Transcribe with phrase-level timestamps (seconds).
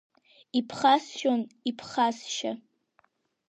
[0.59, 2.51] Иԥхасшьон, иԥхасшьа.